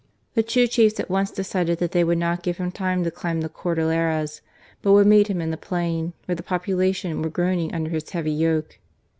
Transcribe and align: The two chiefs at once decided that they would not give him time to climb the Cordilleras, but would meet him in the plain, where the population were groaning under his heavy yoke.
The 0.33 0.41
two 0.41 0.65
chiefs 0.65 0.99
at 0.99 1.11
once 1.11 1.29
decided 1.29 1.77
that 1.77 1.91
they 1.91 2.03
would 2.03 2.17
not 2.17 2.41
give 2.41 2.57
him 2.57 2.71
time 2.71 3.03
to 3.03 3.11
climb 3.11 3.41
the 3.41 3.49
Cordilleras, 3.49 4.41
but 4.81 4.93
would 4.93 5.05
meet 5.05 5.27
him 5.29 5.41
in 5.41 5.51
the 5.51 5.57
plain, 5.57 6.13
where 6.25 6.33
the 6.33 6.41
population 6.41 7.21
were 7.21 7.29
groaning 7.29 7.71
under 7.71 7.91
his 7.91 8.09
heavy 8.09 8.31
yoke. 8.31 8.79